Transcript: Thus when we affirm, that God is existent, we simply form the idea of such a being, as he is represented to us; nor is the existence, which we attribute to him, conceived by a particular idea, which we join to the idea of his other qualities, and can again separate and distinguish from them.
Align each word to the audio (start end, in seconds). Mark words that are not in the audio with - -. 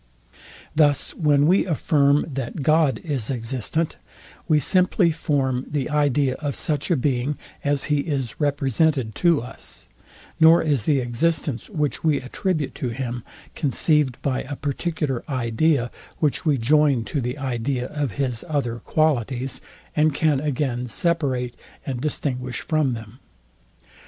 Thus 0.75 1.13
when 1.13 1.45
we 1.45 1.63
affirm, 1.67 2.25
that 2.33 2.63
God 2.63 2.99
is 3.03 3.29
existent, 3.29 3.97
we 4.47 4.57
simply 4.59 5.11
form 5.11 5.67
the 5.69 5.91
idea 5.91 6.33
of 6.39 6.55
such 6.55 6.89
a 6.89 6.95
being, 6.95 7.37
as 7.63 7.83
he 7.83 7.99
is 7.99 8.39
represented 8.39 9.13
to 9.13 9.43
us; 9.43 9.87
nor 10.39 10.59
is 10.63 10.85
the 10.85 10.99
existence, 11.01 11.69
which 11.69 12.03
we 12.03 12.19
attribute 12.19 12.73
to 12.81 12.89
him, 12.89 13.23
conceived 13.53 14.19
by 14.23 14.41
a 14.41 14.55
particular 14.55 15.23
idea, 15.29 15.91
which 16.17 16.45
we 16.47 16.57
join 16.57 17.03
to 17.03 17.21
the 17.21 17.37
idea 17.37 17.85
of 17.85 18.13
his 18.13 18.43
other 18.49 18.79
qualities, 18.79 19.61
and 19.95 20.15
can 20.15 20.39
again 20.39 20.87
separate 20.87 21.55
and 21.85 22.01
distinguish 22.01 22.61
from 22.61 22.95
them. 22.95 23.19